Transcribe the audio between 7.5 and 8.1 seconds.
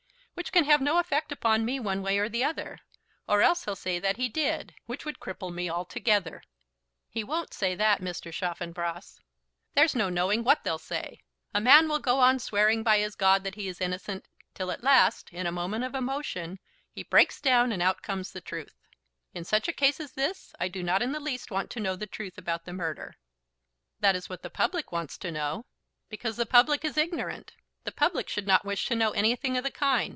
say that,